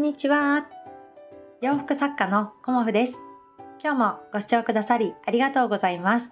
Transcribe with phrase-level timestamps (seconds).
[0.00, 0.66] んにちは。
[1.60, 3.20] 洋服作家のコモフです。
[3.84, 6.30] 今日もご視聴くださりありがとうございます。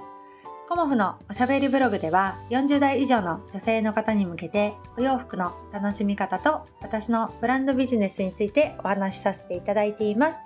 [0.70, 10.38] コモフのおしゃべりブログでは40代以上の女性の方に向けてお洋服の楽しみ方と私のブランドビジネスについてお話しさせていただいています。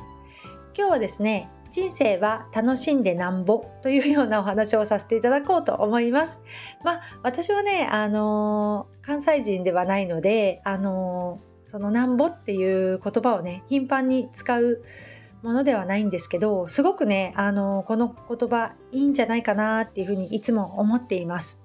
[0.77, 6.41] 今日はですね、人生は楽しんでなんぼというようなお話をさせていただこうと思います。
[6.82, 14.85] まあ私はね、あのー、関西人ではないので、あのー、そのなんぼっていう言葉をね、頻繁に使う
[15.43, 21.58] ものではないんですけどすごくねあのこの言葉いいんじゃないかなっていうふうにいつも思っています。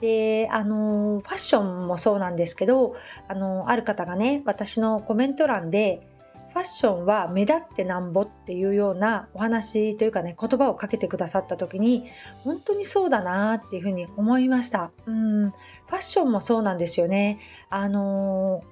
[0.00, 2.96] であのファッションもそうなんですけど
[3.28, 6.06] あのある方がね私のコメント欄で
[6.52, 12.04] ファッションは目立ってなんぼっていうようなお話というかね言葉をかけてくださった時に
[12.42, 14.90] 本当にそうだなっていうふうに思いました。
[15.06, 15.50] うん。
[15.50, 17.38] ファッションもそうなんですよね。
[17.70, 18.62] あの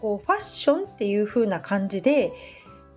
[0.00, 2.32] こうファッションっていう風な感じで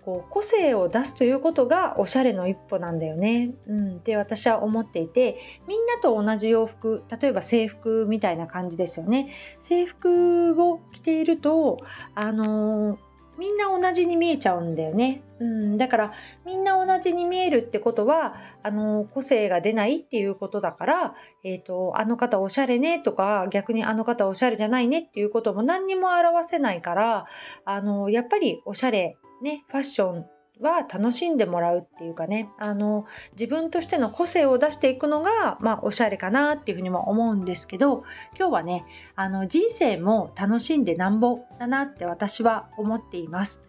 [0.06, 5.38] こう個性を出すということがおしゃれの一歩なんだよね、うん、って私は思っていて
[5.68, 9.30] みんなと同じ洋服例えば制服みたいな感じですよね。
[9.60, 11.80] 制服を着ていると
[12.16, 12.98] あのー、
[13.38, 16.14] みんな同じに見えちゃうんだよね、うん、だから
[16.46, 27.26] みんな同じに見えるってことはあの、個性が出ないっていうことだから、えーと、あの方おしゃれねとか逆にあの方おしゃれじゃないねっていうことも何にも表せないから
[27.66, 30.26] あの、やっぱりおしゃれね、ファッション
[30.60, 38.04] は楽しんでもらうっていうかねあの自分としての個性を出していくのが、まあ、おしゃれかなっていうふうにも思うんですけど
[38.38, 43.62] 今日はねあの人生も楽しんでなんぼだなって私は思っています。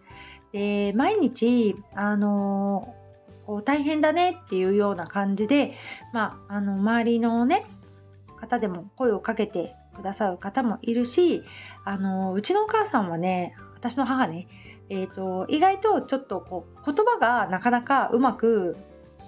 [0.53, 2.95] で毎日あの
[3.45, 5.73] こう大変だねっていうような感じで、
[6.13, 7.65] まあ、あの周りのね
[8.39, 11.43] 方でも声をかけてくださる方もいるし
[11.83, 14.47] あのうちのお母さんはね私の母ね
[14.89, 18.77] えーと、意外とちょっとこう言葉がなかなかうまく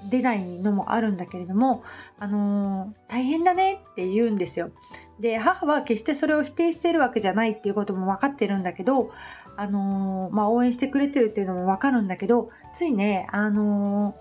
[0.09, 1.83] 出ないのもあるんだけれども、
[2.19, 4.71] あのー、大変だねって言うんですよ。
[5.19, 9.11] で母は決してそれを否定しているわけじゃないっていうことも分かってるんだけど、
[9.55, 14.15] あのー、まあ、応援してくれてるっていうのも分かるんだけどついね、あの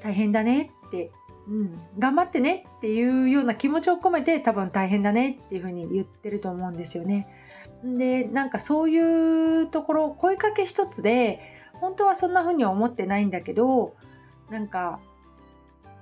[0.00, 1.12] ー、大変だねって、
[1.46, 7.28] うん、頑張ってねっていうような気持ちを込めて多分大変だねっていうふうに言ってると思うんですよね。
[7.84, 11.40] でなんかそういうところ声かけ一つで
[11.74, 13.94] 本当はそんな風には思ってないんだけど
[14.50, 15.00] なんか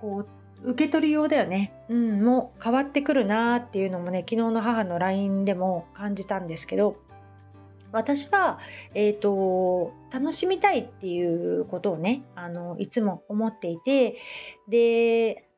[0.01, 0.27] こ
[0.65, 6.97] う受け取りようだよね、うん、もう変わってくるなっていうのもね昨日の母の LINE でも感じたんですけど
[7.93, 8.59] 私は、
[8.95, 14.17] えーと、楽しみたいっていうことをねあのいつも思っていて
[14.69, 15.49] で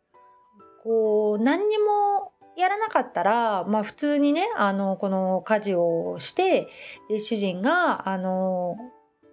[0.85, 6.69] こう何にもやらなかったら、まあ、普通にねあのこの家事をして
[7.09, 8.77] で主人があの、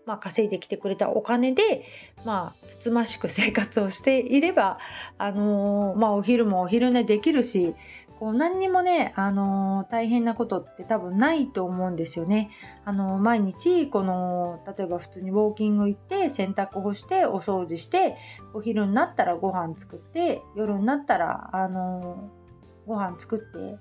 [0.06, 1.86] まあ、稼いできてくれたお金で、
[2.24, 4.78] まあ、つつましく生活をしていれば
[5.18, 7.74] あの、まあ、お昼もお昼寝できるし
[8.20, 12.50] こう何にもね、あの大変なことって多分ないと思うんですよね。
[12.86, 18.16] あの毎日この例えば普通にウォーキング行って洗濯干してお掃除して
[18.54, 22.30] お昼になったらご飯作って夜になったらあの
[22.86, 23.78] ご飯作って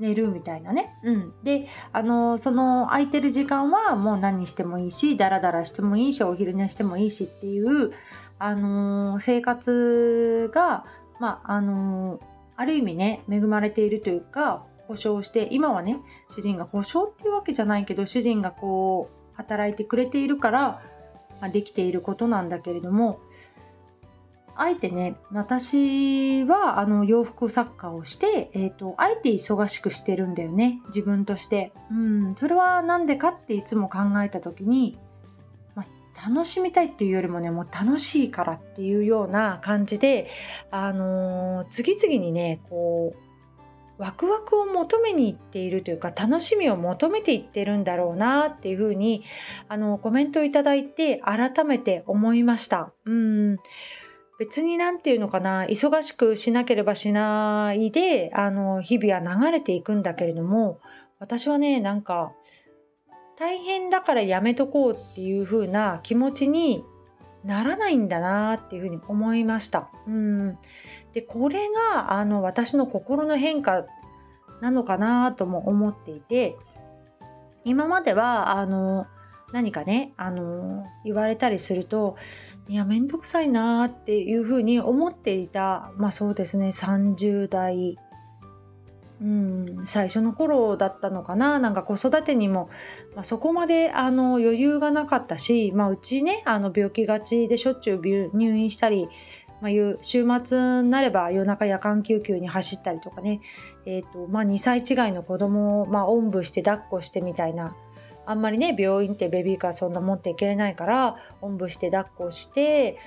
[0.00, 0.94] 寝るみたいなね。
[1.04, 7.92] うん、であのその空いてる時間はもう何してもいいしダラダラしてもいいしお昼寝してもいいしっていう、
[8.38, 10.84] あの生活が、
[11.20, 12.20] まああの
[12.56, 15.98] ある意味ね恵まれているというか保証して今はね
[16.34, 20.82] 主人が保証っていうわけじゃないけど主人がこう働いてくれているから、
[21.40, 23.20] まあ、できていることなんだけれども
[24.56, 31.72] あえてね私はあの洋服作家をして、えーと、あえて忙しくしてるんだよね自分として。
[31.90, 34.98] うんそれは何でかっていつも考えた時に、
[35.74, 35.84] ま
[36.26, 40.28] 楽しみたいっていうよりもねもう楽しいからっていうような感じで、
[40.70, 43.24] あのー、次々にねこう
[43.98, 49.24] ワクワクを求めにいっているというか楽しみを求めていってるんだろうなっていうふうに
[49.68, 52.92] あのコメントをいただいて改めて思いました。
[53.04, 53.58] うん
[54.38, 60.80] 別に何て言うのかな忙しくしなければしないであの日々は流れていくんだけれども
[61.20, 62.32] 私はねなんか
[63.38, 66.84] 大変だからやめとこうっていう風な気持ちに
[67.44, 69.88] ならないんだなっていうふうに思いました。
[70.06, 70.58] うん
[71.12, 73.86] でこれがあの私の心の変化
[74.60, 76.56] なのかなとも思っていて
[77.64, 79.06] 今まではあの
[79.52, 82.16] 何かねあの言われたりすると
[82.68, 85.92] いや面倒くさいなっていうふうに思っていた。
[85.96, 86.68] まあそうですね。
[86.68, 87.98] 30代
[89.20, 91.58] うん、最初の頃だったのかな。
[91.58, 92.68] なんか子育てにも、
[93.14, 99.08] まあ、そこまであの余裕がなかったし、まあ、うちねあの病気がちでしょっちゅう入院したり、
[99.60, 99.72] まあ、
[100.02, 103.40] 週末になれば夜中夜間救急に走ったりとかね、
[103.86, 107.76] えーとまあ、2歳違いの子供を、まあ、おんぶして抱っこしてみたいな
[108.26, 112.98] あんまりね病院ってベビーカーそんな持っていけれないからおんぶして抱っこして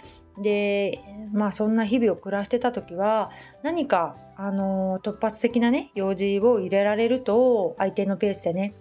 [0.42, 1.00] で
[1.34, 3.32] まあそんな日々を暮らしてた時は
[3.64, 8.76] 何かあの突発的なね用事を入れられると相手のペースでね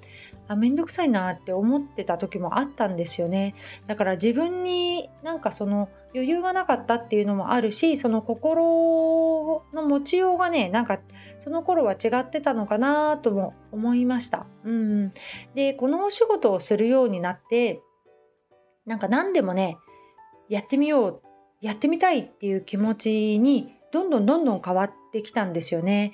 [0.48, 3.54] あめんどくさいなって思ってた時もあったんですよね
[3.86, 11.00] だから自分になんかその余裕がなかったっていうのもあるしその心の持ちようがねなんか
[11.40, 14.46] その頃は違ってたのかなとも思いました。
[14.64, 15.10] うん、
[15.54, 17.80] でこのお仕事をするようになって
[18.84, 19.76] なんか何でもね
[20.48, 21.22] やってみよう
[21.60, 26.12] やってみたいっていう気持ちにどんどんどんどん変わってきたんですよね。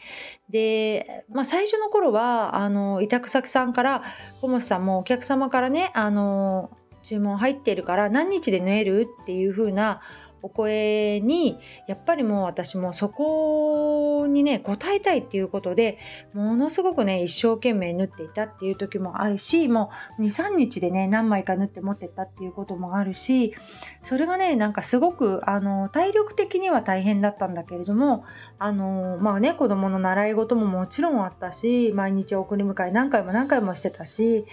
[0.49, 4.02] で、まあ、最初の頃はあの委託先さんから
[4.40, 6.70] 小松さんもお客様からねあの
[7.02, 10.00] 注文入ってるから何日で縫えるっていう風な
[10.42, 15.98] お声にやっぱりもう私もそこにね応えたいっていうことで
[16.34, 23.54] ものすごくね一生懸命縫っていたっていう時もあるしもう23日でね何枚か縫って持ってったっていうこともあるし
[24.02, 28.24] それがねなんかすごくあの体力的には大変だったんだけれども
[28.58, 34.44] あのまあね子供の習い事ももちろんあったし毎日送り迎え何回も何回もしてたし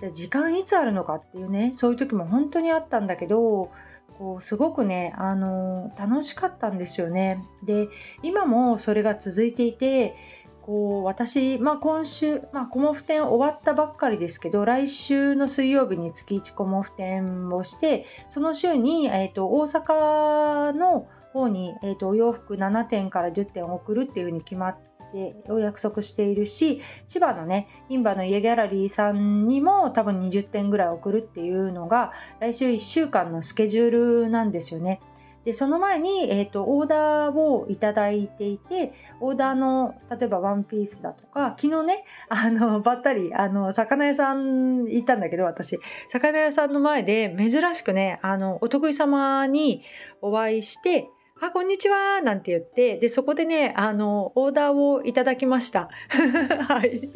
[0.00, 3.70] じゃ時間いつあるのかっていうねそういう時も本当にあったんだけど
[4.18, 7.42] こうすごくね、あの楽しかったんですよね。
[7.64, 7.88] で
[8.22, 10.14] 今もそれが続いていて
[10.62, 35.00] こう私、まあ、今週、まあ、コモフ展終わったばっかりですけど来週の水曜日に月1コモフ展をしてその週に、えーと、大阪の方に、えーと、お洋服7点から10点送るっていうふうに決まってでお約束しているし千葉のねインバの家ギャラリーさんにも多分20点ぐらい送るっていうのが来週1週間のスケジュールなんですよね。
[35.44, 49.82] でその前に、えーと、オーダーをいただいていてオーダーの例えばワンピースだとか昨日ねあのばったりあの魚屋さん行ったんだけど私魚屋さんの前で珍しくねあのお得意様に
[50.20, 51.08] お会いして
[51.44, 55.88] あ、こんにちはなんて言って、で、そこでね、あの、オーダーをいただきました。
[56.68, 57.10] はい。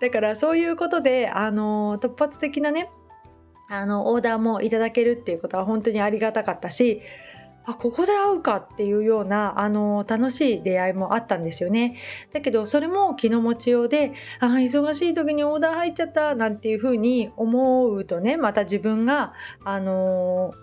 [0.00, 2.88] だからそういうことで、あの、突発的なね、
[3.68, 7.02] あの、オーダーもいただけるっていうことは本当にありがたかったし、
[7.66, 11.96] あここで会うかっていうようなあの楽しい出会いもあったんですよね。
[12.32, 19.32] だけどそれも気の持ちようであ忙しい時にオーダー入っちゃったなんていうふうに思うとねまた自分が
[19.64, 20.54] あの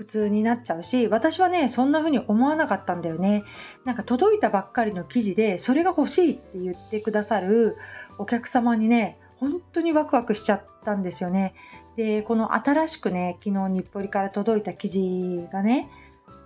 [0.00, 3.44] 苦痛になっちゃうし私はねそんな風に思わなかったんだよね。
[3.84, 7.76] なんか届いたばっかりの記事でそれが欲しいって言ってくださる
[8.16, 11.54] お客様にね本当にワクワクしちゃったんですよね。
[11.96, 15.90] でこの新しくね昨日日暮里から届いた記事がね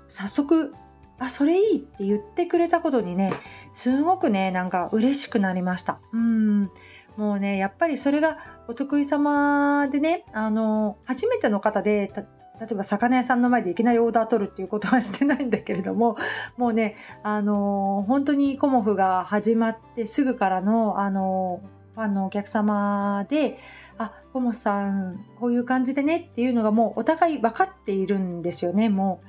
[0.08, 0.74] 早速
[1.20, 3.32] あそれいいって言ってくれたことにね
[3.72, 6.00] すごくねなんか嬉しくなりました。
[6.12, 6.70] うん。
[7.16, 12.12] もうねやっぱりそれがお得意様でねあの初めての方で
[12.60, 16.16] 例えば魚屋さんの前でいきなりオーダー取るっていうことはしてないんだけれども
[16.56, 21.60] もうねあの本当にコモフが始まってすぐからのあの
[21.94, 23.58] ファンのお客様で
[23.98, 28.88] あコモフさんこういう感じでねっていうのがもうお互い分かっているんですよね。
[28.88, 29.20] も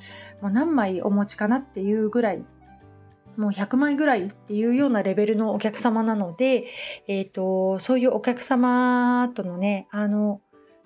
[0.42, 2.44] うもう何枚お持ちかなっていうぐらい
[3.38, 6.66] もう100枚ぐらいっていうようなレベルのお客様なので、
[7.08, 10.42] えーとそういうお客様とのねあの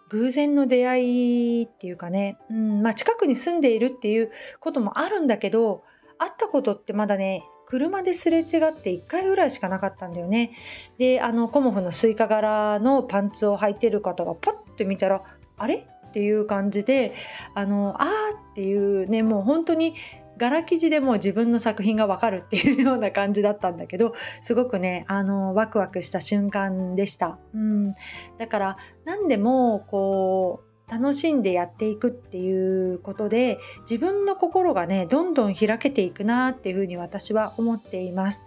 [0.10, 5.84] 偶然の出会いっていうかね、うんまあ、近くに住んでいるっていうこともあるんだけど
[6.18, 10.52] 会ったことってまだね車ですれ違って1回ぐらいしかなかったんだよね。
[10.98, 15.22] であのコモフのスイカ柄のパンツを履いてる方がパッて見たら
[15.58, 15.86] あれ？
[16.08, 17.14] っていう感じで
[17.54, 18.08] あのあー
[18.52, 19.94] っていうねもう本当に
[20.40, 27.94] 柄生地でも自分の作品がわかるっていうような感じだったんだけどすごくねあのワクワクした瞬間でした、うん、
[28.40, 38.44] だから何でもこう楽しんでやっていくっていうことで自分の心がねどんどん開けていくなっていうふうに私は思っています。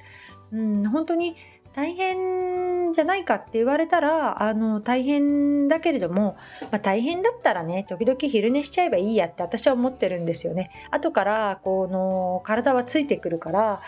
[0.50, 1.36] うん、本当に
[1.74, 6.36] 大変じゃないかって言われたらあの大変だけれども、
[6.70, 10.70] まあ、大変だったらね時々昼寝しちゃえばいいやって私は思ってるんですよね。
[10.90, 13.82] 後からこの体はついてくるから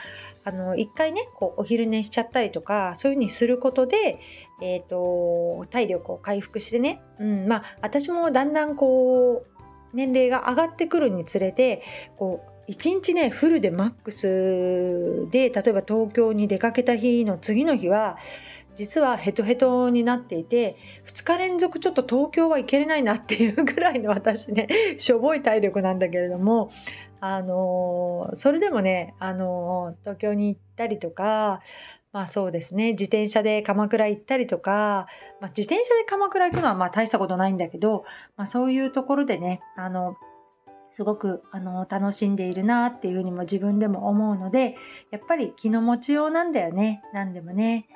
[0.45, 4.19] あの一回ねこうお昼寝しちゃったりとかそういう風にすることで、
[4.63, 9.55] えーと、体力を回復してね、うんまあ、私もだんだんこう
[9.95, 11.83] 年齢が上がってくるにつれて
[12.19, 18.17] こう1日ねフルでマックスで例えば東京に出かけた日の次の日は
[18.77, 24.69] 実はヘトヘトになっていて2日連続ちょっと東京は行けれないなっていうぐらいの私ね
[24.99, 26.71] しょぼい体力なんだけれども
[27.21, 31.61] あのそれでもねあの東京に行ったりとか
[32.13, 35.07] まあそうですね自転車で鎌倉行ったりとか、
[35.41, 38.05] まあ、自転車で鎌倉行くのはまあ大したことないんだけど、
[38.37, 40.17] まあ、そういうところでねあの
[40.95, 44.77] すごくあの楽しんでいるなっていうふうにも自分でも思うので
[45.11, 47.03] やっぱり気の持ちようなんだよね。
[47.13, 47.89] 何でもね。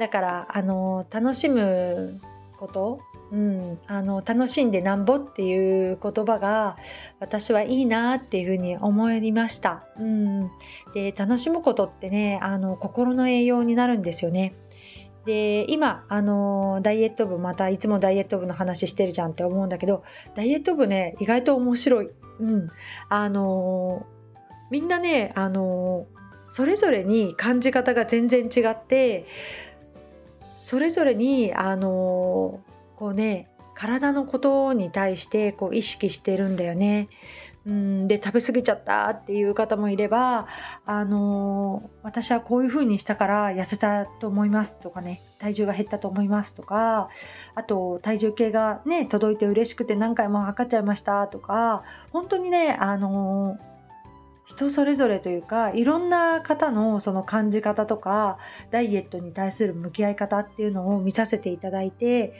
[0.00, 2.20] だからあの楽しむ
[2.58, 2.98] こと、
[3.30, 6.76] うん、あの楽しんでなんぼっていう言葉が
[7.20, 10.50] 私はいいなっていうふうに思いました、うん、
[10.92, 14.54] で楽しむことってねあの心の栄養になるんですよね。
[15.26, 20.02] で今あのダイエット部またいつもダイエット部の話してるじゃんって思うんだけど
[20.34, 22.10] ダイエット部ね意外と面白い
[22.40, 22.70] うん、
[23.08, 24.06] あの
[24.70, 26.06] みんなねあの
[26.50, 29.26] それぞれに感じ方が全然違って
[30.58, 32.60] それぞれにあの
[32.96, 37.08] こうね体のことに対してこう意識してるんだよね。
[37.66, 40.46] うんで食べ過ぎちゃったっていう方もいれば、
[40.86, 47.10] あの、私はこういう風にしたから痩せたと思いますとかね体重が減ったと思いますとか
[47.54, 53.58] あと体重計がね届いて嬉しくて何回も測っちゃいましたとか本当にね、あの、
[54.46, 58.38] 人それぞれというかいろんな方のその感じ方とか
[58.70, 62.34] ダイエットに対する向き合い方っていうのを見させていただいて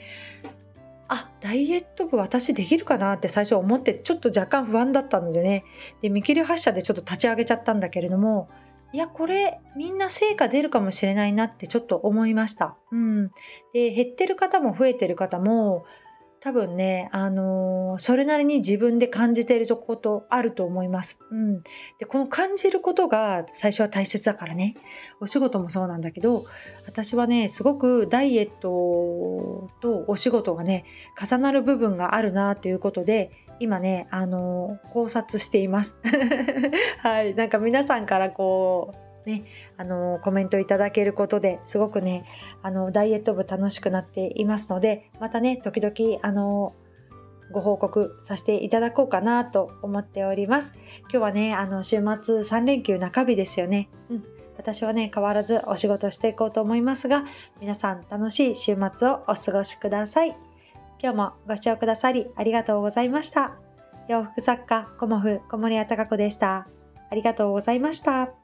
[1.13, 5.65] あダイエット部私できるかなって最初思ってちょっと若干不安だったのでね
[6.01, 8.47] で見切り発車でちょっと立ち上げちゃったんだけれども
[8.93, 12.75] いやこれみんな成果出るかもしれないなってちょっと思いました。
[12.91, 13.27] うん、
[13.73, 15.85] で減ってる方も増えてる方も
[16.43, 21.19] 多分ね、あのー、それなりに自分で感じていることあると思います。
[21.29, 21.61] うん。
[21.99, 24.75] で、この感じることが最初は大切だからね。
[25.19, 26.45] お仕事もそうなんだけど、
[26.87, 30.83] 私はね、すごくダイエットとお仕事がね、
[31.15, 33.29] 重なる部分があるなということで、
[33.59, 35.95] 今ね、あのー、考察しています。
[36.97, 37.35] はい。
[37.35, 39.43] なんか皆さんからこう、ね、
[39.77, 42.25] あのコメントいただけることですごくね
[42.63, 46.73] あのダイエット部楽しくなっていますのでまたね時々あの
[47.51, 50.73] ご報告させていただこうかなと思っております。
[51.01, 54.23] 今日はねあの週末3連休中日ですよね、うん、
[54.57, 57.25] 私はね変わらずお仕事していこうと思いますが
[57.59, 60.35] 皆さん楽しい週末をお過ごしください。
[61.03, 63.57] 今日もご視聴くださりありがとうございました。
[64.07, 66.67] 洋服作家コモフ小森屋隆子でした。
[67.09, 68.40] ありがとうございました。